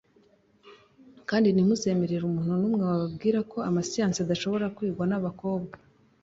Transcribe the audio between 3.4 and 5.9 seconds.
ko amasiyansi adashobora kwigwa n’abakobwa